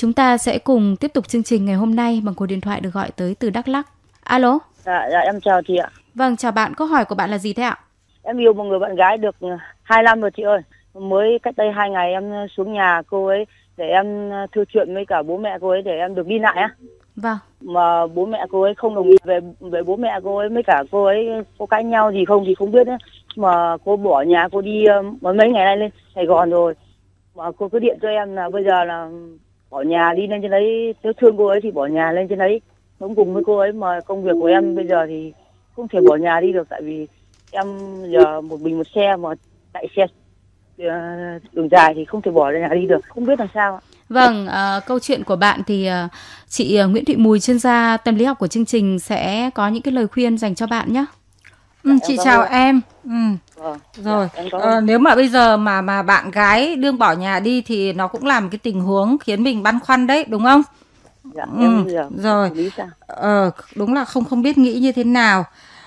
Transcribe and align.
Chúng 0.00 0.12
ta 0.12 0.38
sẽ 0.38 0.58
cùng 0.58 0.96
tiếp 1.00 1.10
tục 1.14 1.28
chương 1.28 1.42
trình 1.42 1.64
ngày 1.64 1.74
hôm 1.74 1.96
nay 1.96 2.22
bằng 2.24 2.34
cuộc 2.34 2.46
điện 2.46 2.60
thoại 2.60 2.80
được 2.80 2.90
gọi 2.92 3.10
tới 3.16 3.34
từ 3.38 3.50
Đắk 3.50 3.68
Lắk. 3.68 3.86
Alo. 4.24 4.58
Dạ, 4.84 5.08
dạ 5.12 5.18
em 5.18 5.40
chào 5.40 5.62
chị 5.62 5.76
ạ. 5.76 5.88
Vâng, 6.14 6.36
chào 6.36 6.52
bạn. 6.52 6.74
Câu 6.74 6.86
hỏi 6.86 7.04
của 7.04 7.14
bạn 7.14 7.30
là 7.30 7.38
gì 7.38 7.52
thế 7.52 7.62
ạ? 7.62 7.78
Em 8.22 8.38
yêu 8.38 8.52
một 8.52 8.64
người 8.64 8.78
bạn 8.78 8.94
gái 8.94 9.18
được 9.18 9.36
2 9.82 10.02
năm 10.02 10.20
rồi 10.20 10.30
chị 10.30 10.42
ơi. 10.42 10.60
Mới 10.94 11.38
cách 11.42 11.54
đây 11.56 11.72
hai 11.72 11.90
ngày 11.90 12.12
em 12.12 12.32
xuống 12.56 12.72
nhà 12.72 13.02
cô 13.10 13.26
ấy 13.26 13.46
để 13.76 13.88
em 13.88 14.30
thư 14.52 14.64
chuyện 14.72 14.94
với 14.94 15.04
cả 15.06 15.22
bố 15.22 15.36
mẹ 15.36 15.58
cô 15.60 15.68
ấy 15.68 15.82
để 15.82 15.98
em 15.98 16.14
được 16.14 16.26
đi 16.26 16.38
lại 16.38 16.56
á. 16.56 16.68
Vâng. 17.16 17.38
Mà 17.60 18.06
bố 18.06 18.26
mẹ 18.26 18.46
cô 18.50 18.62
ấy 18.62 18.74
không 18.74 18.94
đồng 18.94 19.08
ý 19.08 19.16
về 19.24 19.40
về 19.60 19.82
bố 19.82 19.96
mẹ 19.96 20.20
cô 20.24 20.36
ấy 20.36 20.48
với 20.48 20.62
cả 20.62 20.82
cô 20.90 21.04
ấy 21.04 21.28
có 21.58 21.66
cãi 21.66 21.84
nhau 21.84 22.12
gì 22.12 22.24
không 22.24 22.44
thì 22.46 22.54
không 22.54 22.70
biết 22.70 22.86
nữa. 22.86 22.98
Mà 23.36 23.76
cô 23.84 23.96
bỏ 23.96 24.22
nhà 24.22 24.48
cô 24.52 24.60
đi 24.60 24.84
mà 25.20 25.32
mấy 25.32 25.48
ngày 25.48 25.64
nay 25.64 25.76
lên 25.76 25.90
Sài 26.14 26.26
Gòn 26.26 26.50
rồi. 26.50 26.74
Mà 27.34 27.44
cô 27.58 27.68
cứ 27.68 27.78
điện 27.78 27.98
cho 28.02 28.08
em 28.08 28.36
là 28.36 28.48
bây 28.48 28.64
giờ 28.64 28.84
là 28.84 29.10
bỏ 29.70 29.82
nhà 29.82 30.12
đi 30.16 30.26
lên 30.26 30.42
trên 30.42 30.50
đấy 30.50 30.94
nếu 31.02 31.12
thương 31.12 31.36
cô 31.38 31.46
ấy 31.46 31.60
thì 31.62 31.70
bỏ 31.70 31.86
nhà 31.86 32.12
lên 32.12 32.28
trên 32.28 32.38
đấy. 32.38 32.60
Sống 33.00 33.14
cùng 33.14 33.34
với 33.34 33.42
cô 33.46 33.58
ấy 33.58 33.72
mà 33.72 34.00
công 34.00 34.22
việc 34.22 34.32
của 34.40 34.46
em 34.46 34.74
bây 34.74 34.86
giờ 34.86 35.06
thì 35.08 35.32
không 35.76 35.88
thể 35.88 36.00
bỏ 36.08 36.16
nhà 36.16 36.40
đi 36.40 36.52
được 36.52 36.68
tại 36.68 36.82
vì 36.82 37.06
em 37.50 37.66
giờ 38.06 38.40
một 38.40 38.60
mình 38.60 38.78
một 38.78 38.86
xe 38.94 39.16
mà 39.16 39.28
chạy 39.74 39.86
xe 39.96 40.06
ờ, 40.78 40.94
đường 41.52 41.68
dài 41.68 41.92
thì 41.94 42.04
không 42.04 42.22
thể 42.22 42.30
bỏ 42.30 42.50
nhà 42.50 42.68
đi 42.74 42.86
được. 42.86 43.00
Không 43.08 43.26
biết 43.26 43.38
làm 43.38 43.48
sao 43.54 43.80
Vâng, 44.08 44.46
uh, 44.46 44.86
câu 44.86 44.98
chuyện 44.98 45.24
của 45.24 45.36
bạn 45.36 45.60
thì 45.66 45.88
uh, 46.04 46.10
chị 46.48 46.80
Nguyễn 46.90 47.04
Thị 47.04 47.16
Mùi 47.16 47.40
chuyên 47.40 47.58
gia 47.58 47.96
tâm 47.96 48.14
lý 48.14 48.24
học 48.24 48.38
của 48.38 48.46
chương 48.46 48.64
trình 48.64 48.98
sẽ 48.98 49.50
có 49.54 49.68
những 49.68 49.82
cái 49.82 49.92
lời 49.92 50.06
khuyên 50.06 50.38
dành 50.38 50.54
cho 50.54 50.66
bạn 50.66 50.92
nhé. 50.92 51.04
Ừ, 51.84 51.90
chị 52.02 52.16
chào 52.24 52.42
em. 52.42 52.80
Ừ. 53.04 53.10
Vâng, 53.56 53.78
rồi, 53.96 54.28
dạ, 54.36 54.58
ờ, 54.58 54.80
nếu 54.80 54.98
mà 54.98 55.14
bây 55.14 55.28
giờ 55.28 55.56
mà 55.56 55.80
mà 55.80 56.02
bạn 56.02 56.30
gái 56.30 56.76
đương 56.76 56.98
bỏ 56.98 57.12
nhà 57.12 57.40
đi 57.40 57.62
thì 57.62 57.92
nó 57.92 58.06
cũng 58.06 58.26
làm 58.26 58.50
cái 58.50 58.58
tình 58.58 58.80
huống 58.80 59.18
khiến 59.18 59.42
mình 59.42 59.62
băn 59.62 59.80
khoăn 59.80 60.06
đấy, 60.06 60.24
đúng 60.28 60.44
không? 60.44 60.62
Dạ, 61.34 61.44
ừ. 61.56 61.60
em 61.60 61.84
giờ 61.88 62.08
rồi. 62.16 62.50
Ờ, 63.06 63.50
đúng 63.76 63.94
là 63.94 64.04
không 64.04 64.24
không 64.24 64.42
biết 64.42 64.58
nghĩ 64.58 64.78
như 64.78 64.92
thế 64.92 65.04
nào. 65.04 65.44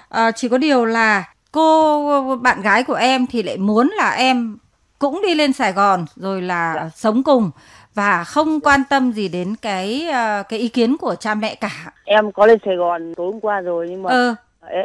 À, 0.10 0.32
chỉ 0.32 0.50
có 0.50 0.58
điều 0.58 0.86
là 0.86 1.24
cô 1.52 2.36
bạn 2.36 2.62
gái 2.62 2.84
của 2.84 2.94
em 2.94 3.28
thì 3.28 3.44
lại 3.44 3.58
muốn 3.58 3.90
là 3.98 4.10
em 4.10 4.58
cũng 5.00 5.22
đi 5.28 5.36
lên 5.36 5.54
Sài 5.54 5.74
Gòn 5.74 6.06
rồi 6.16 6.42
là 6.42 6.74
dạ. 6.76 6.90
sống 6.96 7.24
cùng 7.24 7.52
và 7.94 8.24
không 8.24 8.60
quan 8.60 8.84
tâm 8.90 9.12
gì 9.12 9.28
đến 9.28 9.56
cái 9.62 10.08
ờ, 10.10 10.44
cái 10.50 10.60
ý 10.60 10.68
kiến 10.68 10.98
của 10.98 11.16
cha 11.16 11.36
mẹ 11.36 11.56
cả. 11.56 11.92
Em 12.04 12.32
có 12.32 12.46
lên 12.46 12.60
Sài 12.66 12.76
Gòn 12.76 13.14
tối 13.16 13.32
hôm 13.32 13.42
qua 13.42 13.62
rồi 13.62 13.88
nhưng 13.90 14.04
mà 14.04 14.10
ừ. 14.10 14.36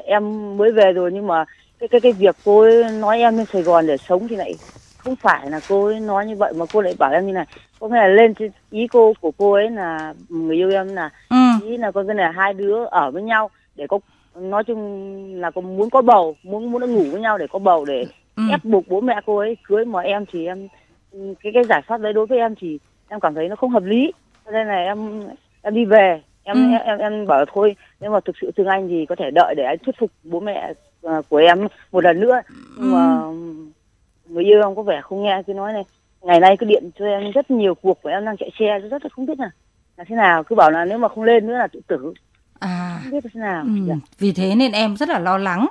Em 0.05 0.57
mới 0.57 0.73
về 0.73 0.93
rồi 0.93 1.11
nhưng 1.13 1.27
mà 1.27 1.45
cái 1.79 1.89
cái 1.89 2.01
cái 2.01 2.13
việc 2.13 2.37
cô 2.45 2.61
ấy 2.61 2.85
nói 2.91 3.19
em 3.19 3.37
lên 3.37 3.47
Sài 3.47 3.63
Gòn 3.63 3.87
để 3.87 3.97
sống 3.97 4.29
thì 4.29 4.37
lại 4.37 4.55
không 4.99 5.17
phải 5.17 5.51
là 5.51 5.61
cô 5.69 5.87
ấy 5.87 6.01
nói 6.01 6.27
như 6.27 6.37
vậy 6.37 6.53
mà 6.57 6.65
cô 6.73 6.81
lại 6.81 6.95
bảo 6.99 7.13
em 7.13 7.27
như 7.27 7.33
này 7.33 7.47
có 7.81 7.89
nghĩa 7.89 7.97
là 7.97 8.09
lên 8.09 8.35
ý 8.71 8.87
cô 8.87 9.13
của 9.21 9.31
cô 9.39 9.53
ấy 9.53 9.71
là 9.71 10.15
người 10.29 10.57
yêu 10.57 10.71
em 10.71 10.95
là 10.95 11.11
ừ. 11.31 11.37
ý 11.65 11.77
là 11.77 11.91
có 11.91 12.03
nghĩa 12.03 12.15
là 12.15 12.31
hai 12.31 12.55
đứa 12.55 12.85
ở 12.85 13.11
với 13.11 13.23
nhau 13.23 13.51
để 13.77 13.87
có 13.87 13.99
nói 14.35 14.65
chung 14.65 15.41
là 15.41 15.51
có 15.51 15.61
muốn 15.61 15.91
có 15.91 16.03
bầu 16.03 16.37
muốn 16.43 16.73
muốn 16.73 16.95
ngủ 16.95 17.05
với 17.11 17.21
nhau 17.21 17.39
để 17.39 17.47
có 17.51 17.59
bầu 17.59 17.85
để 17.85 18.07
ừ. 18.37 18.43
ép 18.51 18.65
buộc 18.65 18.89
bố 18.89 19.01
mẹ 19.01 19.21
cô 19.27 19.39
ấy 19.39 19.57
cưới 19.65 19.85
mà 19.85 20.01
em 20.01 20.25
thì 20.33 20.47
em 20.47 20.69
cái 21.13 21.53
cái 21.55 21.65
giải 21.65 21.83
pháp 21.87 22.01
đấy 22.01 22.13
đối 22.13 22.27
với 22.27 22.39
em 22.39 22.55
thì 22.61 22.79
em 23.09 23.21
cảm 23.21 23.35
thấy 23.35 23.49
nó 23.49 23.57
không 23.57 23.71
hợp 23.71 23.85
lý 23.85 24.13
cho 24.45 24.51
nên 24.51 24.67
là 24.67 24.75
em 24.75 25.23
em 25.63 25.75
đi 25.75 25.85
về 25.85 26.23
em 26.49 26.73
ừ. 26.73 26.79
em, 26.85 26.99
em 26.99 27.27
bảo 27.27 27.45
thôi 27.55 27.77
nếu 28.01 28.11
mà 28.11 28.21
thực 28.25 28.37
sự 28.41 28.51
thương 28.57 28.67
anh 28.67 28.89
thì 28.89 29.07
có 29.07 29.15
thể 29.19 29.31
đợi 29.31 29.55
để 29.57 29.65
anh 29.65 29.79
thuyết 29.79 29.95
phục 29.99 30.11
bố 30.25 30.41
mẹ 30.41 30.73
uh, 31.07 31.29
của 31.29 31.37
em 31.37 31.67
một 31.93 32.05
lần 32.05 32.21
nữa 32.21 32.41
nhưng 32.79 32.93
ừ. 32.93 32.95
mà 32.95 33.23
người 34.29 34.45
yêu 34.45 34.63
em 34.63 34.75
có 34.75 34.83
vẻ 34.83 35.01
không 35.03 35.23
nghe 35.23 35.43
cứ 35.47 35.55
nói 35.55 35.73
này 35.73 35.85
ngày 36.23 36.41
nay 36.41 36.57
cứ 36.57 36.67
điện 36.67 36.91
cho 36.99 37.05
em 37.05 37.31
rất 37.31 37.51
nhiều 37.51 37.75
cuộc 37.75 38.03
của 38.03 38.09
em 38.09 38.25
đang 38.25 38.37
chạy 38.37 38.51
xe 38.59 38.79
rất 38.79 39.05
là 39.05 39.09
không 39.13 39.27
biết 39.27 39.39
là 39.39 39.51
là 39.97 40.05
thế 40.09 40.17
nào 40.17 40.45
cứ 40.45 40.57
bảo 40.57 40.71
là 40.71 40.85
nếu 40.85 40.99
mà 40.99 41.09
không 41.09 41.25
lên 41.25 41.47
nữa 41.47 41.57
là 41.59 41.67
tự 41.67 41.81
tử 41.87 42.13
à 42.59 43.01
không 43.03 43.13
biết 43.13 43.25
là 43.25 43.31
thế 43.35 43.41
nào 43.41 43.63
ừ. 43.63 43.71
Dạ. 43.89 43.95
vì 44.19 44.33
thế 44.33 44.55
nên 44.55 44.73
em 44.73 44.97
rất 44.97 45.09
là 45.09 45.19
lo 45.19 45.39
lắng 45.39 45.67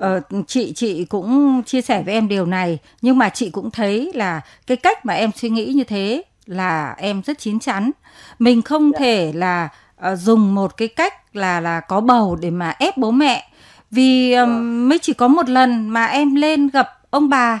Ờ, 0.00 0.20
chị 0.46 0.72
chị 0.72 1.04
cũng 1.04 1.62
chia 1.66 1.80
sẻ 1.80 2.02
với 2.02 2.14
em 2.14 2.28
điều 2.28 2.46
này 2.46 2.78
nhưng 3.02 3.18
mà 3.18 3.28
chị 3.28 3.50
cũng 3.50 3.70
thấy 3.70 4.12
là 4.14 4.40
cái 4.66 4.76
cách 4.76 5.06
mà 5.06 5.14
em 5.14 5.30
suy 5.34 5.48
nghĩ 5.48 5.72
như 5.72 5.84
thế 5.84 6.22
là 6.50 6.94
em 6.98 7.22
rất 7.22 7.38
chín 7.38 7.60
chắn. 7.60 7.90
Mình 8.38 8.62
không 8.62 8.90
dạ. 8.92 8.98
thể 8.98 9.32
là 9.34 9.68
uh, 10.12 10.18
dùng 10.18 10.54
một 10.54 10.76
cái 10.76 10.88
cách 10.88 11.14
là 11.36 11.60
là 11.60 11.80
có 11.80 12.00
bầu 12.00 12.38
để 12.40 12.50
mà 12.50 12.74
ép 12.78 12.96
bố 12.96 13.10
mẹ. 13.10 13.48
Vì 13.90 14.32
um, 14.32 14.48
dạ. 14.48 14.54
mới 14.88 14.98
chỉ 14.98 15.12
có 15.12 15.28
một 15.28 15.48
lần 15.48 15.88
mà 15.88 16.06
em 16.06 16.34
lên 16.34 16.68
gặp 16.68 16.88
ông 17.10 17.28
bà 17.28 17.58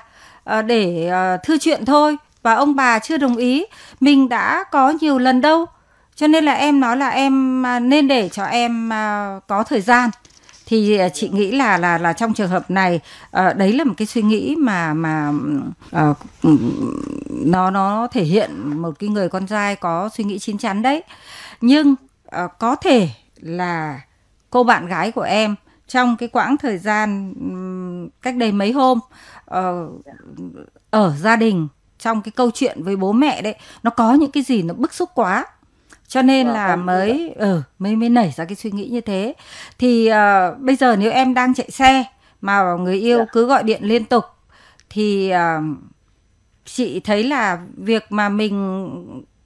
uh, 0.58 0.64
để 0.66 1.12
uh, 1.12 1.42
thư 1.42 1.58
chuyện 1.58 1.84
thôi 1.84 2.16
và 2.42 2.54
ông 2.54 2.76
bà 2.76 2.98
chưa 2.98 3.16
đồng 3.16 3.36
ý. 3.36 3.64
Mình 4.00 4.28
đã 4.28 4.64
có 4.70 4.92
nhiều 5.00 5.18
lần 5.18 5.40
đâu 5.40 5.66
cho 6.14 6.26
nên 6.26 6.44
là 6.44 6.52
em 6.52 6.80
nói 6.80 6.96
là 6.96 7.08
em 7.08 7.62
uh, 7.76 7.82
nên 7.82 8.08
để 8.08 8.28
cho 8.28 8.44
em 8.44 8.88
uh, 8.88 9.46
có 9.46 9.62
thời 9.62 9.80
gian. 9.80 10.10
Thì 10.66 10.98
chị 11.14 11.28
nghĩ 11.28 11.50
là 11.52 11.78
là 11.78 11.98
là 11.98 12.12
trong 12.12 12.34
trường 12.34 12.48
hợp 12.48 12.70
này 12.70 13.00
đấy 13.34 13.72
là 13.72 13.84
một 13.84 13.94
cái 13.96 14.06
suy 14.06 14.22
nghĩ 14.22 14.56
mà 14.58 14.94
mà 14.94 15.32
uh, 16.10 16.16
nó 17.30 17.70
nó 17.70 18.08
thể 18.12 18.24
hiện 18.24 18.80
một 18.82 18.98
cái 18.98 19.08
người 19.08 19.28
con 19.28 19.46
trai 19.46 19.76
có 19.76 20.08
suy 20.12 20.24
nghĩ 20.24 20.38
chín 20.38 20.58
chắn 20.58 20.82
đấy 20.82 21.02
nhưng 21.60 21.94
uh, 22.44 22.50
có 22.58 22.76
thể 22.76 23.08
là 23.36 24.00
cô 24.50 24.64
bạn 24.64 24.86
gái 24.86 25.12
của 25.12 25.22
em 25.22 25.54
trong 25.88 26.16
cái 26.16 26.28
quãng 26.28 26.56
thời 26.56 26.78
gian 26.78 27.34
cách 28.22 28.36
đây 28.36 28.52
mấy 28.52 28.72
hôm 28.72 28.98
uh, 29.54 30.04
ở 30.90 31.14
gia 31.20 31.36
đình 31.36 31.68
trong 31.98 32.22
cái 32.22 32.32
câu 32.32 32.50
chuyện 32.54 32.82
với 32.82 32.96
bố 32.96 33.12
mẹ 33.12 33.42
đấy 33.42 33.54
nó 33.82 33.90
có 33.90 34.14
những 34.14 34.30
cái 34.30 34.42
gì 34.42 34.62
nó 34.62 34.74
bức 34.74 34.94
xúc 34.94 35.10
quá 35.14 35.46
cho 36.08 36.22
nên 36.22 36.48
à, 36.48 36.52
là 36.52 36.76
mới 36.76 37.34
ừ 37.36 37.62
mới 37.78 37.96
mới 37.96 38.08
nảy 38.08 38.34
ra 38.36 38.44
cái 38.44 38.56
suy 38.56 38.70
nghĩ 38.70 38.88
như 38.88 39.00
thế 39.00 39.34
thì 39.78 40.10
uh, 40.10 40.58
bây 40.58 40.76
giờ 40.76 40.96
nếu 40.96 41.10
em 41.10 41.34
đang 41.34 41.54
chạy 41.54 41.70
xe 41.70 42.04
mà 42.40 42.76
người 42.80 42.96
yêu 42.96 43.16
yeah. 43.16 43.28
Dạ. 43.28 43.32
cứ 43.32 43.46
gọi 43.46 43.62
điện 43.62 43.82
liên 43.84 44.04
tục 44.04 44.24
thì 44.90 45.32
uh, 45.34 45.64
chị 46.74 47.00
thấy 47.00 47.24
là 47.24 47.58
việc 47.76 48.04
mà 48.10 48.28
mình 48.28 48.54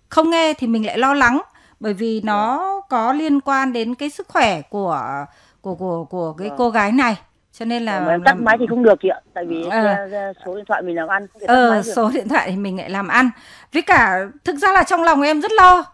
không 0.09 0.31
nghe 0.31 0.55
thì 0.55 0.67
mình 0.67 0.87
lại 0.87 0.99
lo 0.99 1.15
lắng 1.15 1.43
bởi 1.81 1.95
vì 1.95 2.21
nó 2.25 2.59
dạ. 2.75 2.87
có 2.89 3.12
liên 3.12 3.41
quan 3.41 3.73
đến 3.73 3.95
cái 3.95 4.11
sức 4.11 4.29
khỏe 4.29 4.62
của 4.62 5.27
của 5.61 5.75
của 5.75 6.05
của 6.05 6.33
cái 6.33 6.49
à. 6.49 6.55
cô 6.59 6.71
gái 6.71 6.93
này 6.93 7.17
cho 7.53 7.65
nên 7.65 7.85
là 7.85 8.09
em 8.09 8.23
tắt 8.25 8.35
máy 8.35 8.57
thì 8.61 8.67
không 8.69 8.83
được 8.83 8.99
chị 9.03 9.09
ạ 9.09 9.21
tại 9.35 9.45
vì 9.45 9.65
à. 9.71 10.07
số 10.47 10.55
điện 10.57 10.65
thoại 10.69 10.83
mình 10.83 10.97
làm 10.97 11.09
ăn 11.09 11.27
ờ, 11.47 11.83
số 11.83 12.11
điện 12.11 12.29
thoại 12.29 12.51
thì 12.51 12.57
mình 12.57 12.77
lại 12.79 12.91
làm 12.91 13.09
ăn 13.09 13.31
với 13.73 13.83
cả 13.83 14.21
thực 14.45 14.56
ra 14.56 14.73
là 14.73 14.83
trong 14.83 15.03
lòng 15.03 15.23
em 15.23 15.41
rất 15.41 15.53
lo 15.53 15.85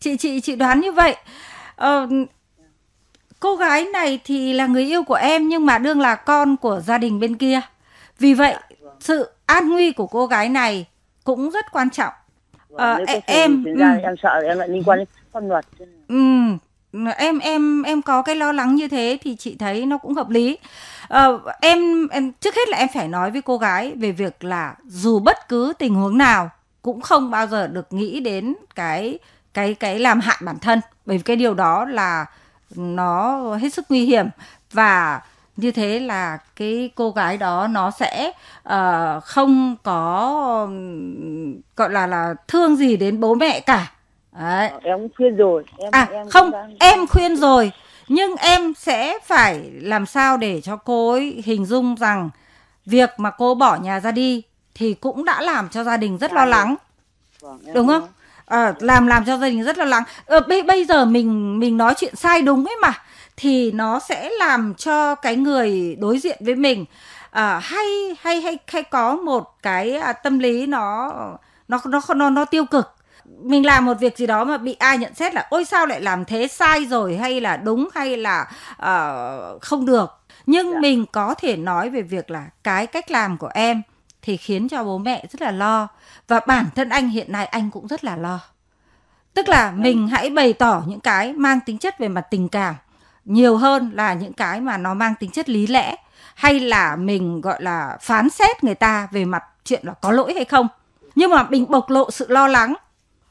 chị 0.00 0.16
chị 0.16 0.40
chị 0.40 0.56
đoán 0.56 0.80
như 0.80 0.92
vậy 0.92 1.16
ờ, 1.76 2.08
cô 3.40 3.56
gái 3.56 3.84
này 3.84 4.20
thì 4.24 4.52
là 4.52 4.66
người 4.66 4.84
yêu 4.84 5.02
của 5.02 5.14
em 5.14 5.48
nhưng 5.48 5.66
mà 5.66 5.78
đương 5.78 6.00
là 6.00 6.14
con 6.14 6.56
của 6.56 6.80
gia 6.80 6.98
đình 6.98 7.20
bên 7.20 7.36
kia 7.36 7.60
vì 8.18 8.34
vậy 8.34 8.54
dạ, 8.70 8.76
vâng. 8.82 8.96
sự 9.00 9.30
an 9.54 9.68
nguy 9.68 9.92
của 9.92 10.06
cô 10.06 10.26
gái 10.26 10.48
này 10.48 10.86
cũng 11.24 11.50
rất 11.50 11.64
quan 11.72 11.90
trọng. 11.90 12.12
Vâng, 12.68 13.06
ờ, 13.06 13.20
em 13.26 13.64
ừ. 13.64 13.72
em 14.02 14.14
sợ 14.22 14.40
em 14.44 14.58
lại 14.58 14.68
liên 14.68 14.82
quan 14.86 14.98
đến 14.98 15.08
pháp 15.32 15.40
luật. 15.40 15.64
Ừ 16.08 16.16
em 17.16 17.38
em 17.38 17.82
em 17.82 18.02
có 18.02 18.22
cái 18.22 18.36
lo 18.36 18.52
lắng 18.52 18.74
như 18.74 18.88
thế 18.88 19.18
thì 19.22 19.36
chị 19.36 19.56
thấy 19.58 19.86
nó 19.86 19.98
cũng 19.98 20.14
hợp 20.14 20.30
lý. 20.30 20.58
Ờ, 21.08 21.38
em 21.60 22.08
em 22.08 22.32
trước 22.32 22.54
hết 22.54 22.68
là 22.68 22.78
em 22.78 22.88
phải 22.94 23.08
nói 23.08 23.30
với 23.30 23.42
cô 23.42 23.58
gái 23.58 23.92
về 23.96 24.12
việc 24.12 24.44
là 24.44 24.74
dù 24.86 25.18
bất 25.18 25.48
cứ 25.48 25.72
tình 25.78 25.94
huống 25.94 26.18
nào 26.18 26.50
cũng 26.82 27.00
không 27.00 27.30
bao 27.30 27.46
giờ 27.46 27.66
được 27.66 27.92
nghĩ 27.92 28.20
đến 28.20 28.54
cái 28.74 29.18
cái 29.54 29.74
cái 29.74 29.98
làm 29.98 30.20
hại 30.20 30.36
bản 30.44 30.58
thân 30.58 30.80
bởi 31.06 31.16
vì 31.16 31.22
cái 31.22 31.36
điều 31.36 31.54
đó 31.54 31.84
là 31.84 32.26
nó 32.76 33.38
hết 33.56 33.74
sức 33.74 33.84
nguy 33.88 34.04
hiểm. 34.04 34.26
Và 34.72 35.20
như 35.56 35.70
thế 35.70 35.98
là 35.98 36.38
cái 36.56 36.90
cô 36.94 37.10
gái 37.10 37.38
đó 37.38 37.66
nó 37.70 37.90
sẽ 37.90 38.32
uh, 38.68 39.24
không 39.24 39.76
có 39.82 40.68
gọi 41.76 41.90
là 41.90 42.06
là 42.06 42.34
thương 42.48 42.76
gì 42.76 42.96
đến 42.96 43.20
bố 43.20 43.34
mẹ 43.34 43.60
cả. 43.60 43.92
Đấy. 44.38 44.68
Ờ, 44.68 44.78
em 44.82 45.08
khuyên 45.16 45.36
rồi 45.36 45.64
em, 45.78 45.90
à 45.92 46.08
em 46.12 46.28
không 46.28 46.50
đang... 46.50 46.76
em 46.80 47.06
khuyên 47.06 47.36
rồi 47.36 47.72
nhưng 48.08 48.36
em 48.36 48.74
sẽ 48.74 49.18
phải 49.24 49.70
làm 49.80 50.06
sao 50.06 50.36
để 50.36 50.60
cho 50.60 50.76
cô 50.76 51.12
ấy 51.12 51.42
hình 51.44 51.66
dung 51.66 51.94
rằng 51.96 52.30
việc 52.86 53.10
mà 53.16 53.30
cô 53.30 53.54
bỏ 53.54 53.76
nhà 53.76 54.00
ra 54.00 54.12
đi 54.12 54.42
thì 54.74 54.94
cũng 54.94 55.24
đã 55.24 55.40
làm 55.40 55.68
cho 55.68 55.84
gia 55.84 55.96
đình 55.96 56.18
rất 56.18 56.32
lo 56.32 56.44
lắng. 56.44 56.76
Vâng, 57.40 57.58
đúng 57.74 57.88
không? 57.88 58.08
à, 58.46 58.74
làm 58.80 59.06
làm 59.06 59.24
cho 59.24 59.38
gia 59.38 59.48
đình 59.48 59.64
rất 59.64 59.78
lo 59.78 59.84
lắng. 59.84 60.02
Ờ, 60.26 60.40
bây 60.48 60.62
bây 60.62 60.84
giờ 60.84 61.04
mình 61.04 61.60
mình 61.60 61.76
nói 61.76 61.94
chuyện 61.96 62.16
sai 62.16 62.42
đúng 62.42 62.64
ấy 62.66 62.76
mà 62.82 62.92
thì 63.36 63.72
nó 63.72 63.98
sẽ 63.98 64.30
làm 64.38 64.74
cho 64.74 65.14
cái 65.14 65.36
người 65.36 65.96
đối 66.00 66.18
diện 66.18 66.38
với 66.40 66.54
mình 66.54 66.84
à, 67.30 67.58
hay 67.62 67.86
hay 68.20 68.40
hay 68.40 68.58
hay 68.66 68.82
có 68.82 69.16
một 69.16 69.56
cái 69.62 69.96
à, 69.96 70.12
tâm 70.12 70.38
lý 70.38 70.66
nó 70.66 71.12
nó 71.68 71.80
nó 71.84 72.00
nó 72.14 72.30
nó 72.30 72.44
tiêu 72.44 72.64
cực. 72.64 72.94
Mình 73.42 73.66
làm 73.66 73.84
một 73.84 73.94
việc 74.00 74.18
gì 74.18 74.26
đó 74.26 74.44
mà 74.44 74.58
bị 74.58 74.76
ai 74.78 74.98
nhận 74.98 75.14
xét 75.14 75.34
là 75.34 75.46
ôi 75.50 75.64
sao 75.64 75.86
lại 75.86 76.00
làm 76.00 76.24
thế? 76.24 76.48
Sai 76.48 76.84
rồi 76.84 77.16
hay 77.16 77.40
là 77.40 77.56
đúng 77.56 77.88
hay 77.94 78.16
là 78.16 78.50
uh, 78.72 79.62
không 79.62 79.86
được? 79.86 80.10
Nhưng. 80.46 80.72
Dạ. 80.72 80.78
mình 80.80 81.04
có 81.12 81.34
thể 81.34 81.56
nói 81.56 81.90
về 81.90 82.02
việc 82.02 82.30
là 82.30 82.46
cái 82.64 82.86
cách 82.86 83.10
làm 83.10 83.38
của 83.38 83.50
em 83.54 83.82
thì 84.22 84.36
khiến 84.36 84.68
cho 84.68 84.84
bố 84.84 84.98
mẹ 84.98 85.26
rất 85.30 85.42
là 85.42 85.50
lo 85.50 85.88
và 86.28 86.40
bản 86.46 86.66
thân 86.74 86.88
anh 86.88 87.08
hiện 87.08 87.32
nay 87.32 87.46
anh 87.46 87.70
cũng 87.70 87.86
rất 87.86 88.04
là 88.04 88.16
lo. 88.16 88.40
Tức 89.34 89.48
là 89.48 89.70
mình 89.70 90.08
hãy 90.08 90.30
bày 90.30 90.52
tỏ 90.52 90.82
những 90.86 91.00
cái 91.00 91.32
mang 91.32 91.60
tính 91.66 91.78
chất 91.78 91.98
về 91.98 92.08
mặt 92.08 92.26
tình 92.30 92.48
cảm 92.48 92.74
nhiều 93.24 93.56
hơn 93.56 93.90
là 93.94 94.14
những 94.14 94.32
cái 94.32 94.60
mà 94.60 94.76
nó 94.76 94.94
mang 94.94 95.14
tính 95.20 95.30
chất 95.30 95.48
lý 95.48 95.66
lẽ 95.66 95.96
hay 96.34 96.60
là 96.60 96.96
mình 96.96 97.40
gọi 97.40 97.62
là 97.62 97.98
phán 98.00 98.30
xét 98.30 98.64
người 98.64 98.74
ta 98.74 99.08
về 99.12 99.24
mặt 99.24 99.44
chuyện 99.64 99.80
là 99.84 99.92
có 99.92 100.12
lỗi 100.12 100.34
hay 100.34 100.44
không 100.44 100.68
nhưng 101.14 101.30
mà 101.30 101.46
mình 101.50 101.66
bộc 101.68 101.90
lộ 101.90 102.10
sự 102.10 102.26
lo 102.28 102.48
lắng 102.48 102.74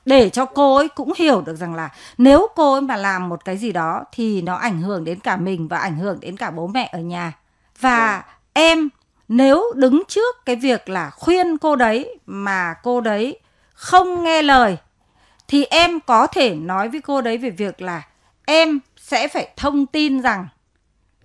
để 0.05 0.29
cho 0.29 0.45
cô 0.45 0.75
ấy 0.75 0.87
cũng 0.87 1.13
hiểu 1.17 1.41
được 1.41 1.55
rằng 1.55 1.75
là 1.75 1.89
nếu 2.17 2.47
cô 2.55 2.73
ấy 2.73 2.81
mà 2.81 2.95
làm 2.95 3.29
một 3.29 3.45
cái 3.45 3.57
gì 3.57 3.71
đó 3.71 4.03
thì 4.11 4.41
nó 4.41 4.55
ảnh 4.55 4.81
hưởng 4.81 5.03
đến 5.03 5.19
cả 5.19 5.37
mình 5.37 5.67
và 5.67 5.77
ảnh 5.77 5.97
hưởng 5.97 6.19
đến 6.19 6.37
cả 6.37 6.51
bố 6.51 6.67
mẹ 6.67 6.89
ở 6.91 6.99
nhà 6.99 7.33
và 7.79 8.15
ừ. 8.15 8.21
em 8.53 8.89
nếu 9.27 9.63
đứng 9.75 10.03
trước 10.07 10.45
cái 10.45 10.55
việc 10.55 10.89
là 10.89 11.09
khuyên 11.09 11.57
cô 11.57 11.75
đấy 11.75 12.19
mà 12.25 12.73
cô 12.83 13.01
đấy 13.01 13.39
không 13.73 14.23
nghe 14.23 14.41
lời 14.41 14.77
thì 15.47 15.63
em 15.63 15.99
có 15.99 16.27
thể 16.27 16.55
nói 16.55 16.89
với 16.89 17.01
cô 17.01 17.21
đấy 17.21 17.37
về 17.37 17.49
việc 17.49 17.81
là 17.81 18.01
em 18.45 18.79
sẽ 18.97 19.27
phải 19.27 19.49
thông 19.57 19.85
tin 19.85 20.21
rằng 20.21 20.47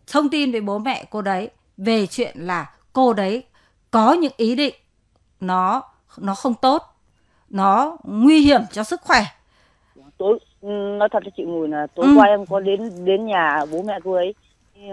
thông 0.07 0.29
tin 0.29 0.53
với 0.53 0.61
bố 0.61 0.79
mẹ 0.79 1.05
cô 1.11 1.23
đấy 1.23 1.51
về 1.77 2.07
chuyện 2.07 2.37
là 2.39 2.71
cô 2.93 3.13
đấy 3.13 3.45
có 3.91 4.13
những 4.13 4.33
ý 4.37 4.55
định 4.55 4.75
nó 5.41 5.83
nó 6.19 6.35
không 6.35 6.55
tốt 6.55 6.83
nó 7.51 7.97
nguy 8.05 8.41
hiểm 8.41 8.61
cho 8.73 8.85
sức 8.85 9.01
khỏe. 9.01 9.21
Tối 10.19 10.39
ừ, 10.61 10.69
nói 10.99 11.09
thật 11.13 11.23
cho 11.25 11.31
chị 11.37 11.45
mùi 11.45 11.69
là 11.69 11.87
tối 11.95 12.07
ừ. 12.07 12.13
qua 12.17 12.27
em 12.27 12.47
có 12.47 12.61
đến 12.61 13.05
đến 13.05 13.27
nhà 13.27 13.65
bố 13.73 13.83
mẹ 13.83 13.99
cô 14.05 14.13
ấy 14.13 14.35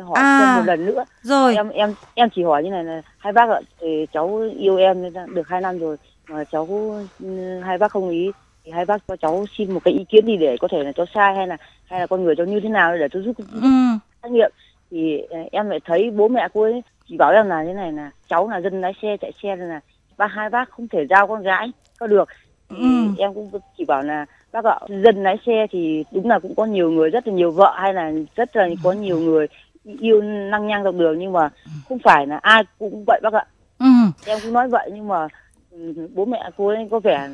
hỏi 0.03 0.15
à, 0.15 0.39
thêm 0.39 0.55
một 0.55 0.71
lần 0.71 0.85
nữa. 0.85 1.05
rồi. 1.21 1.55
Em 1.55 1.69
em 1.69 1.93
em 2.13 2.29
chỉ 2.35 2.43
hỏi 2.43 2.63
như 2.63 2.69
này 2.69 2.83
là 2.83 3.01
hai 3.17 3.33
bác 3.33 3.49
ạ 3.49 3.59
cháu 4.13 4.41
yêu 4.57 4.77
em 4.77 5.13
được 5.33 5.47
hai 5.47 5.61
năm 5.61 5.79
rồi 5.79 5.97
mà 6.29 6.43
cháu 6.43 6.67
ừ, 7.19 7.59
hai 7.59 7.77
bác 7.77 7.91
không 7.91 8.09
ý 8.09 8.31
thì 8.65 8.71
hai 8.71 8.85
bác 8.85 9.07
cho 9.07 9.15
cháu 9.15 9.45
xin 9.57 9.73
một 9.73 9.79
cái 9.83 9.93
ý 9.93 10.05
kiến 10.09 10.25
gì 10.25 10.37
để 10.37 10.57
có 10.59 10.67
thể 10.71 10.83
là 10.83 10.91
cháu 10.91 11.05
sai 11.13 11.35
hay 11.35 11.47
là 11.47 11.57
hay 11.85 11.99
là 11.99 12.07
con 12.07 12.23
người 12.23 12.35
cháu 12.35 12.45
như 12.45 12.59
thế 12.59 12.69
nào 12.69 12.97
để 12.97 13.07
cháu 13.13 13.21
giúp 13.21 13.37
ừ. 13.37 13.69
trách 14.21 14.31
nhiệm 14.31 14.51
thì 14.91 15.21
ờ, 15.29 15.37
em 15.51 15.69
lại 15.69 15.79
thấy 15.85 16.11
bố 16.11 16.27
mẹ 16.27 16.47
cô 16.53 16.61
ấy 16.61 16.81
chỉ 17.09 17.17
bảo 17.17 17.31
em 17.31 17.47
là 17.47 17.63
thế 17.63 17.73
này 17.73 17.91
là 17.91 18.11
cháu 18.27 18.49
là 18.49 18.61
dân 18.61 18.81
lái 18.81 18.93
xe 19.01 19.17
chạy 19.21 19.31
xe 19.43 19.55
nên 19.55 19.69
là 19.69 19.79
ba 20.17 20.27
hai 20.27 20.49
bác 20.49 20.69
không 20.69 20.87
thể 20.87 21.05
giao 21.09 21.27
con 21.27 21.43
gái 21.43 21.71
có 21.99 22.07
được 22.07 22.29
thì 22.69 22.75
ừ. 22.77 23.07
em 23.17 23.33
cũng 23.33 23.51
chỉ 23.77 23.85
bảo 23.85 24.01
là 24.01 24.25
bác 24.51 24.65
ạ 24.65 24.79
dân 25.03 25.23
lái 25.23 25.37
xe 25.45 25.67
thì 25.71 26.03
đúng 26.11 26.29
là 26.29 26.39
cũng 26.39 26.55
có 26.55 26.65
nhiều 26.65 26.91
người 26.91 27.09
rất 27.09 27.27
là 27.27 27.33
nhiều 27.33 27.51
vợ 27.51 27.73
hay 27.77 27.93
là 27.93 28.11
rất 28.35 28.55
là 28.55 28.67
có 28.83 28.91
nhiều 28.91 29.19
người 29.19 29.47
yêu 29.99 30.21
năng 30.21 30.67
nhang 30.67 30.83
dọc 30.83 30.95
đường 30.95 31.19
nhưng 31.19 31.31
mà 31.31 31.49
không 31.89 31.99
phải 31.99 32.27
là 32.27 32.37
ai 32.37 32.63
cũng 32.79 33.03
vậy 33.07 33.19
bác 33.23 33.33
ạ 33.33 33.45
ừ. 33.79 33.85
em 34.25 34.39
cũng 34.43 34.53
nói 34.53 34.69
vậy 34.69 34.89
nhưng 34.93 35.07
mà 35.07 35.27
ừ, 35.71 36.07
bố 36.15 36.25
mẹ 36.25 36.49
cô 36.57 36.67
ấy 36.67 36.87
có 36.91 36.99
vẻ 36.99 37.29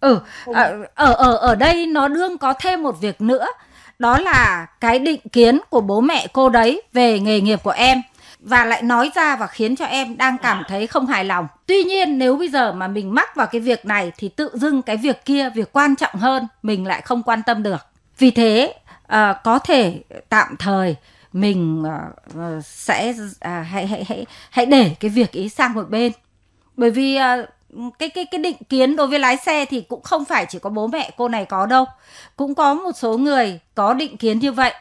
ừ 0.00 0.20
à, 0.54 0.72
ở 0.94 1.12
ở 1.12 1.36
ở 1.36 1.54
đây 1.54 1.86
nó 1.86 2.08
đương 2.08 2.38
có 2.38 2.52
thêm 2.52 2.82
một 2.82 3.00
việc 3.00 3.20
nữa 3.20 3.46
đó 3.98 4.18
là 4.18 4.66
cái 4.80 4.98
định 4.98 5.20
kiến 5.32 5.60
của 5.70 5.80
bố 5.80 6.00
mẹ 6.00 6.26
cô 6.32 6.48
đấy 6.48 6.82
về 6.92 7.20
nghề 7.20 7.40
nghiệp 7.40 7.60
của 7.62 7.70
em 7.70 8.02
và 8.40 8.64
lại 8.64 8.82
nói 8.82 9.10
ra 9.14 9.36
và 9.36 9.46
khiến 9.46 9.76
cho 9.76 9.84
em 9.84 10.16
đang 10.16 10.38
cảm 10.38 10.62
thấy 10.68 10.86
không 10.86 11.06
hài 11.06 11.24
lòng. 11.24 11.48
Tuy 11.66 11.82
nhiên 11.84 12.18
nếu 12.18 12.36
bây 12.36 12.48
giờ 12.48 12.72
mà 12.72 12.88
mình 12.88 13.14
mắc 13.14 13.36
vào 13.36 13.46
cái 13.46 13.60
việc 13.60 13.84
này 13.84 14.12
thì 14.16 14.28
tự 14.28 14.50
dưng 14.54 14.82
cái 14.82 14.96
việc 14.96 15.24
kia, 15.24 15.50
việc 15.50 15.72
quan 15.72 15.96
trọng 15.96 16.14
hơn 16.14 16.48
mình 16.62 16.86
lại 16.86 17.02
không 17.02 17.22
quan 17.22 17.42
tâm 17.42 17.62
được. 17.62 17.86
Vì 18.18 18.30
thế 18.30 18.74
uh, 19.02 19.36
có 19.44 19.58
thể 19.58 20.00
tạm 20.28 20.56
thời 20.58 20.96
mình 21.32 21.82
uh, 21.82 22.64
sẽ 22.64 23.10
uh, 23.10 23.26
hãy 23.42 23.86
hãy 23.86 24.04
hãy 24.08 24.26
hãy 24.50 24.66
để 24.66 24.96
cái 25.00 25.10
việc 25.10 25.32
ý 25.32 25.48
sang 25.48 25.74
một 25.74 25.90
bên. 25.90 26.12
Bởi 26.76 26.90
vì 26.90 27.18
uh, 27.18 27.48
cái 27.98 28.08
cái 28.08 28.26
cái 28.30 28.40
định 28.40 28.56
kiến 28.68 28.96
đối 28.96 29.06
với 29.06 29.18
lái 29.18 29.36
xe 29.36 29.64
thì 29.64 29.80
cũng 29.80 30.02
không 30.02 30.24
phải 30.24 30.46
chỉ 30.46 30.58
có 30.58 30.70
bố 30.70 30.86
mẹ 30.86 31.10
cô 31.16 31.28
này 31.28 31.44
có 31.44 31.66
đâu 31.66 31.84
cũng 32.36 32.54
có 32.54 32.74
một 32.74 32.92
số 32.94 33.18
người 33.18 33.60
có 33.74 33.94
định 33.94 34.16
kiến 34.16 34.38
như 34.38 34.52
vậy 34.52 34.74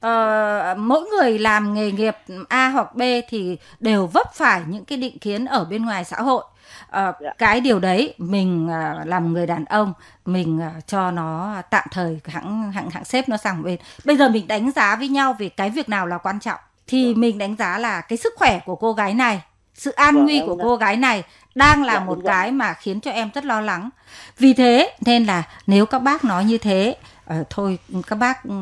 ờ, 0.00 0.74
mỗi 0.78 1.02
người 1.02 1.38
làm 1.38 1.74
nghề 1.74 1.92
nghiệp 1.92 2.16
A 2.48 2.68
hoặc 2.68 2.94
B 2.94 3.02
thì 3.28 3.58
đều 3.80 4.06
vấp 4.06 4.34
phải 4.34 4.62
những 4.66 4.84
cái 4.84 4.98
định 4.98 5.18
kiến 5.18 5.44
ở 5.44 5.64
bên 5.64 5.84
ngoài 5.84 6.04
xã 6.04 6.16
hội 6.16 6.44
ờ, 6.88 7.12
dạ. 7.20 7.30
cái 7.38 7.60
điều 7.60 7.78
đấy 7.78 8.14
mình 8.18 8.68
à, 8.70 9.02
làm 9.04 9.32
người 9.32 9.46
đàn 9.46 9.64
ông 9.64 9.92
mình 10.24 10.60
à, 10.60 10.72
cho 10.86 11.10
nó 11.10 11.56
tạm 11.70 11.84
thời 11.90 12.20
hãng 12.24 12.72
hãng 12.72 12.90
hãng 12.90 13.04
xếp 13.04 13.28
nó 13.28 13.36
sang 13.36 13.62
bên 13.62 13.78
bây 14.04 14.16
giờ 14.16 14.28
mình 14.28 14.48
đánh 14.48 14.70
giá 14.70 14.96
với 14.96 15.08
nhau 15.08 15.36
về 15.38 15.48
cái 15.48 15.70
việc 15.70 15.88
nào 15.88 16.06
là 16.06 16.18
quan 16.18 16.40
trọng 16.40 16.60
thì 16.86 17.12
dạ. 17.14 17.20
mình 17.20 17.38
đánh 17.38 17.56
giá 17.56 17.78
là 17.78 18.00
cái 18.00 18.18
sức 18.18 18.32
khỏe 18.36 18.60
của 18.66 18.76
cô 18.76 18.92
gái 18.92 19.14
này 19.14 19.42
sự 19.76 19.90
an 19.90 20.14
vâng, 20.14 20.24
nguy 20.24 20.40
của 20.46 20.58
cô 20.62 20.76
gái 20.76 20.96
này 20.96 21.22
đang 21.54 21.84
là 21.84 21.94
dạ, 21.94 22.00
một 22.00 22.18
cái 22.24 22.50
mà 22.50 22.74
khiến 22.74 23.00
cho 23.00 23.10
em 23.10 23.30
rất 23.34 23.44
lo 23.44 23.60
lắng. 23.60 23.90
Vì 24.38 24.52
thế 24.52 24.96
nên 25.06 25.24
là 25.24 25.42
nếu 25.66 25.86
các 25.86 25.98
bác 25.98 26.24
nói 26.24 26.44
như 26.44 26.58
thế 26.58 26.96
à, 27.26 27.42
thôi 27.50 27.78
các 28.06 28.16
bác 28.16 28.44
ừ, 28.44 28.54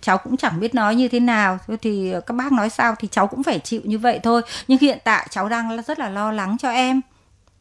cháu 0.00 0.18
cũng 0.18 0.36
chẳng 0.36 0.60
biết 0.60 0.74
nói 0.74 0.94
như 0.94 1.08
thế 1.08 1.20
nào 1.20 1.58
thì 1.82 2.12
các 2.26 2.34
bác 2.34 2.52
nói 2.52 2.70
sao 2.70 2.94
thì 2.98 3.08
cháu 3.08 3.26
cũng 3.26 3.42
phải 3.42 3.58
chịu 3.58 3.80
như 3.84 3.98
vậy 3.98 4.20
thôi. 4.22 4.42
Nhưng 4.68 4.78
hiện 4.78 4.98
tại 5.04 5.26
cháu 5.30 5.48
đang 5.48 5.82
rất 5.82 5.98
là 5.98 6.08
lo 6.08 6.32
lắng 6.32 6.56
cho 6.58 6.70
em. 6.70 7.00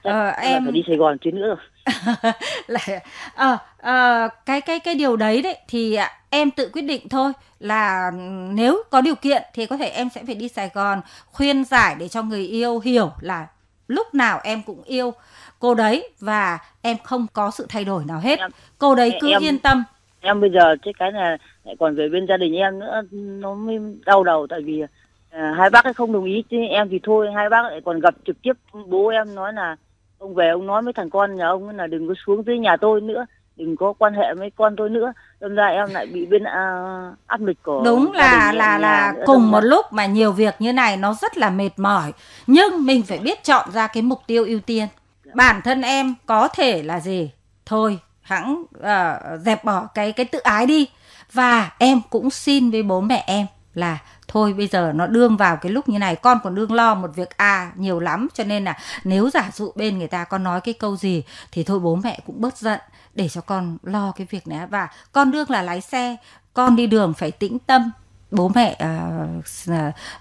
Ờ, 0.04 0.28
em 0.30 0.66
phải 0.66 0.72
đi 0.72 0.84
Sài 0.88 0.98
Gòn 0.98 1.18
chuyến 1.18 1.36
nữa 1.36 1.48
rồi. 1.48 1.58
Lại 2.68 3.00
à, 3.36 3.58
à, 3.78 4.28
cái 4.46 4.62
cái 4.62 4.80
cái 4.80 4.96
điều 4.96 5.16
đấy 5.16 5.42
đấy 5.42 5.58
thì 5.68 5.98
em 6.30 6.52
tự 6.52 6.70
quyết 6.74 6.82
định 6.82 7.10
thôi 7.10 7.32
là 7.60 8.12
nếu 8.54 8.84
có 8.90 9.02
điều 9.02 9.16
kiện 9.16 9.42
thì 9.54 9.66
có 9.66 9.78
thể 9.78 9.88
em 9.88 10.10
sẽ 10.16 10.24
phải 10.26 10.36
đi 10.36 10.48
Sài 10.48 10.70
Gòn 10.74 11.02
khuyên 11.26 11.64
giải 11.64 11.96
để 12.00 12.08
cho 12.08 12.24
người 12.24 12.48
yêu 12.48 12.80
hiểu 12.80 13.12
là 13.22 13.48
lúc 13.88 14.14
nào 14.14 14.40
em 14.44 14.62
cũng 14.66 14.84
yêu 14.84 15.14
cô 15.60 15.76
đấy 15.76 16.10
và 16.20 16.60
em 16.82 16.98
không 17.04 17.28
có 17.34 17.52
sự 17.52 17.66
thay 17.70 17.86
đổi 17.86 18.04
nào 18.06 18.20
hết. 18.20 18.40
Em, 18.40 18.52
cô 18.78 18.96
đấy 18.96 19.18
cứ 19.22 19.30
em, 19.30 19.42
yên 19.42 19.60
tâm. 19.60 19.84
em 20.22 20.42
bây 20.42 20.50
giờ 20.50 20.76
cái 20.82 20.94
cái 21.00 21.12
này 21.12 21.38
lại 21.64 21.76
còn 21.80 21.96
về 21.96 22.10
bên 22.10 22.26
gia 22.28 22.38
đình 22.38 22.56
em 22.56 22.80
nữa 22.80 23.02
nó 23.12 23.54
mới 23.54 23.80
đau 24.06 24.24
đầu 24.24 24.48
tại 24.50 24.62
vì 24.62 24.84
à, 25.30 25.54
hai 25.58 25.70
bác 25.70 25.84
ấy 25.84 25.94
không 25.94 26.14
đồng 26.14 26.26
ý. 26.26 26.44
Chứ 26.50 26.58
em 26.70 26.90
thì 26.90 27.00
thôi 27.04 27.28
hai 27.36 27.50
bác 27.50 27.64
lại 27.64 27.82
còn 27.86 28.00
gặp 28.00 28.14
trực 28.26 28.42
tiếp 28.42 28.54
bố 28.88 29.08
em 29.08 29.36
nói 29.36 29.54
là 29.54 29.76
ông 30.18 30.36
về 30.36 30.50
ông 30.50 30.66
nói 30.66 30.82
với 30.82 30.94
thằng 30.94 31.10
con 31.10 31.36
nhà 31.36 31.48
ông 31.48 31.70
là 31.70 31.88
đừng 31.88 32.08
có 32.08 32.14
xuống 32.26 32.44
dưới 32.46 32.58
nhà 32.58 32.78
tôi 32.78 33.02
nữa 33.02 33.26
đừng 33.58 33.76
có 33.76 33.94
quan 33.98 34.14
hệ 34.14 34.34
với 34.38 34.52
con 34.58 34.76
tôi 34.78 34.90
nữa. 34.90 35.14
Đâm 35.40 35.56
ra 35.56 35.66
em 35.66 35.90
lại 35.90 36.06
bị 36.06 36.26
bên 36.26 36.44
uh, 36.44 37.18
áp 37.28 37.42
lực 37.42 37.58
của 37.64 37.82
đúng 37.86 38.12
là 38.12 38.52
là 38.56 38.78
là 38.78 39.14
cùng 39.26 39.52
một 39.52 39.62
lúc 39.64 39.86
mà 39.92 40.06
nhiều 40.06 40.32
việc 40.32 40.56
như 40.60 40.74
này 40.74 40.98
nó 40.98 41.14
rất 41.14 41.38
là 41.38 41.50
mệt 41.50 41.70
mỏi. 41.78 42.14
Nhưng 42.48 42.86
mình 42.86 43.04
phải 43.04 43.18
biết 43.18 43.44
chọn 43.44 43.72
ra 43.72 43.88
cái 43.88 44.04
mục 44.04 44.22
tiêu 44.28 44.46
ưu 44.46 44.60
tiên. 44.60 44.88
Bản 45.34 45.62
thân 45.62 45.82
em 45.82 46.16
có 46.26 46.48
thể 46.48 46.84
là 46.84 47.00
gì? 47.00 47.32
Thôi 47.66 48.00
hãng 48.22 48.64
uh, 48.78 49.42
dẹp 49.46 49.64
bỏ 49.64 49.88
cái 49.94 50.12
cái 50.12 50.26
tự 50.26 50.40
ái 50.40 50.66
đi. 50.66 50.90
Và 51.34 51.72
em 51.80 52.02
cũng 52.10 52.30
xin 52.30 52.72
với 52.72 52.84
bố 52.84 53.02
mẹ 53.02 53.24
em 53.28 53.46
là 53.74 53.98
thôi 54.28 54.54
bây 54.54 54.68
giờ 54.68 54.92
nó 54.96 55.08
đương 55.08 55.38
vào 55.38 55.58
cái 55.58 55.72
lúc 55.72 55.90
như 55.90 56.00
này 56.00 56.16
con 56.16 56.40
còn 56.44 56.56
đương 56.56 56.72
lo 56.72 56.96
một 56.96 57.16
việc 57.16 57.38
a 57.38 57.46
à, 57.46 57.72
nhiều 57.76 58.00
lắm 58.00 58.28
cho 58.34 58.44
nên 58.44 58.64
là 58.64 58.78
nếu 59.04 59.30
giả 59.30 59.52
dụ 59.54 59.72
bên 59.76 59.98
người 59.98 60.08
ta 60.08 60.24
có 60.24 60.38
nói 60.38 60.62
cái 60.62 60.74
câu 60.74 60.98
gì 60.98 61.24
thì 61.52 61.64
thôi 61.64 61.80
bố 61.80 61.96
mẹ 61.96 62.20
cũng 62.26 62.42
bớt 62.42 62.58
giận 62.58 62.80
để 63.18 63.30
cho 63.30 63.42
con 63.42 63.78
lo 63.84 64.12
cái 64.12 64.28
việc 64.30 64.48
này. 64.48 64.68
Và 64.68 64.90
con 65.12 65.32
đương 65.32 65.50
là 65.50 65.62
lái 65.62 65.82
xe 65.82 66.16
con 66.54 66.76
đi 66.76 66.88
đường 66.88 67.14
phải 67.18 67.32
tĩnh 67.32 67.60
tâm. 67.60 67.92
Bố 68.32 68.52
mẹ 68.56 68.78
uh, 68.84 69.46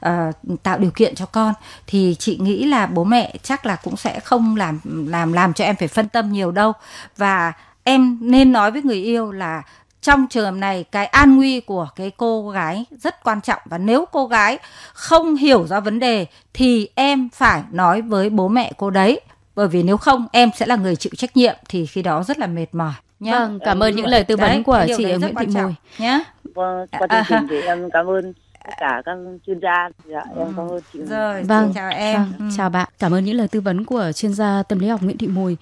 uh, 0.01 0.63
tạo 0.63 0.79
điều 0.79 0.91
kiện 0.91 1.15
cho 1.15 1.27
con. 1.27 1.55
Thì 1.87 2.17
chị 2.19 2.39
nghĩ 2.41 2.65
là 2.65 2.87
bố 2.87 3.05
mẹ 3.05 3.35
chắc 3.43 3.67
là 3.67 3.77
cũng 3.77 3.97
sẽ 3.97 4.21
không 4.21 4.57
làm 4.57 4.81
làm 5.09 5.33
làm 5.33 5.53
cho 5.53 5.65
em 5.65 5.77
phải 5.77 5.89
phân 5.89 6.09
tâm 6.09 6.33
nhiều 6.33 6.51
đâu. 6.51 6.73
Và 7.17 7.53
em 7.85 8.19
nên 8.21 8.53
nói 8.53 8.71
với 8.71 8.83
người 8.83 9.03
yêu 9.03 9.33
là 9.33 9.63
trong 10.07 10.27
trường 10.27 10.61
này 10.61 10.85
cái 10.93 11.07
an 11.07 11.37
nguy 11.37 11.61
của 11.61 11.89
cái 11.97 12.11
cô 12.17 12.51
gái 12.51 12.85
rất 12.91 13.25
quan 13.25 13.41
trọng. 13.41 13.63
Và 13.65 13.79
nếu 13.79 14.05
cô 14.13 14.27
gái 14.27 14.59
không 14.93 15.37
hiểu 15.37 15.67
ra 15.67 15.81
vấn 15.81 15.99
đề 15.99 16.27
thì 16.55 16.89
em 16.95 17.29
phải 17.35 17.63
nói 17.73 18.03
với 18.03 18.31
bố 18.31 18.49
mẹ 18.49 18.73
cô 18.77 18.91
đấy. 18.91 19.21
Bởi 19.55 19.69
vì 19.69 19.83
nếu 19.83 19.97
không 19.97 20.27
em 20.33 20.51
sẽ 20.57 20.67
là 20.67 20.77
người 20.77 20.97
chịu 20.97 21.13
trách 21.17 21.37
nhiệm. 21.37 21.55
Thì 21.69 21.87
khi 21.87 22.03
đó 22.03 22.23
rất 22.23 22.39
là 22.39 22.47
mệt 22.47 22.67
mỏi 22.73 22.93
nhé. 23.21 23.33
Vâng, 23.33 23.59
cảm 23.65 23.81
ơn 23.81 23.97
những 23.97 24.07
lời 24.07 24.25
tư 24.25 24.37
vấn 24.37 24.51
đấy, 24.51 24.63
của 24.67 24.85
chị 24.97 25.05
Nguyễn 25.05 25.21
Thị 25.21 25.47
Mùi 25.47 25.75
nhé. 25.99 26.25
Vâng, 26.55 26.87
qua 26.99 27.07
chương 27.11 27.25
trình 27.29 27.47
thì 27.51 27.61
em 27.61 27.91
cảm 27.93 28.07
ơn 28.07 28.33
tất 28.65 28.73
cả 28.79 29.03
các 29.05 29.17
chuyên 29.47 29.61
gia. 29.61 29.89
Dạ 30.05 30.25
em 30.37 30.53
cảm 30.57 30.69
ơn 30.69 30.81
chị 30.93 30.99
rồi 31.09 31.43
vâng 31.43 31.73
chào 31.75 31.91
em. 31.91 32.17
vâng, 32.17 32.33
ừ. 32.39 32.55
chào 32.57 32.71
bạn. 32.71 32.89
Cảm 32.99 33.15
ơn 33.15 33.25
những 33.25 33.37
lời 33.37 33.49
tư 33.49 33.61
vấn 33.61 33.85
của 33.85 34.13
chuyên 34.15 34.35
gia 34.35 34.63
tâm 34.63 34.79
lý 34.79 34.89
học 34.89 35.03
Nguyễn 35.03 35.19
Thị 35.19 35.27
Mùi 35.27 35.57